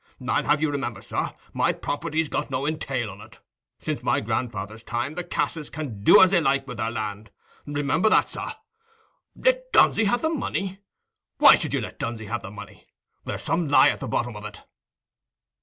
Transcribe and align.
I'd 0.27 0.45
have 0.45 0.61
you 0.63 0.69
to 0.69 0.71
remember, 0.71 1.03
sir, 1.03 1.31
my 1.53 1.71
property's 1.73 2.27
got 2.27 2.49
no 2.49 2.65
entail 2.65 3.11
on 3.11 3.21
it;—since 3.21 4.01
my 4.01 4.19
grandfather's 4.19 4.81
time 4.81 5.13
the 5.13 5.23
Casses 5.23 5.69
can 5.69 6.03
do 6.03 6.23
as 6.23 6.31
they 6.31 6.41
like 6.41 6.65
with 6.67 6.77
their 6.77 6.89
land. 6.89 7.29
Remember 7.67 8.09
that, 8.09 8.27
sir. 8.31 8.51
Let 9.35 9.71
Dunsey 9.71 10.05
have 10.05 10.23
the 10.23 10.29
money! 10.29 10.79
Why 11.37 11.53
should 11.53 11.75
you 11.75 11.81
let 11.81 11.99
Dunsey 11.99 12.25
have 12.25 12.41
the 12.41 12.49
money? 12.49 12.87
There's 13.25 13.43
some 13.43 13.67
lie 13.67 13.89
at 13.89 13.99
the 13.99 14.07
bottom 14.07 14.35
of 14.35 14.43
it." 14.43 14.61